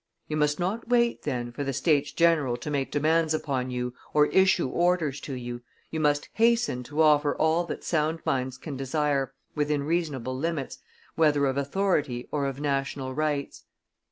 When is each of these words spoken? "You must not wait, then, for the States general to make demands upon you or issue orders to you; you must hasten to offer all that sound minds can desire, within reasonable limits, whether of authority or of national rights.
"You 0.27 0.35
must 0.35 0.59
not 0.59 0.87
wait, 0.89 1.21
then, 1.21 1.51
for 1.51 1.63
the 1.63 1.73
States 1.73 2.11
general 2.11 2.57
to 2.57 2.71
make 2.71 2.89
demands 2.91 3.35
upon 3.35 3.69
you 3.69 3.93
or 4.15 4.25
issue 4.29 4.67
orders 4.67 5.21
to 5.21 5.35
you; 5.35 5.61
you 5.91 5.99
must 5.99 6.27
hasten 6.33 6.81
to 6.85 7.03
offer 7.03 7.35
all 7.35 7.65
that 7.65 7.83
sound 7.83 8.21
minds 8.25 8.57
can 8.57 8.75
desire, 8.75 9.35
within 9.53 9.83
reasonable 9.83 10.35
limits, 10.35 10.79
whether 11.13 11.45
of 11.45 11.55
authority 11.55 12.27
or 12.31 12.47
of 12.47 12.59
national 12.59 13.13
rights. 13.13 13.65